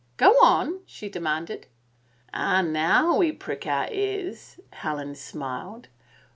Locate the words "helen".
4.81-5.13